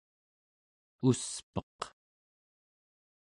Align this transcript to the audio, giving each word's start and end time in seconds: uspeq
uspeq 1.09 1.79